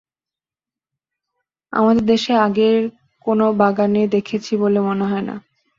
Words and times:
আমাদের 1.73 2.05
দেশে 2.05 2.33
আগে 2.45 2.67
অন্য 2.71 2.85
কোনো 3.27 3.45
বাগানে 3.61 4.01
দেখেছি 4.15 4.51
বলেও 4.61 4.83
মনে 4.89 5.05
হলো 5.05 5.23
না। 5.27 5.35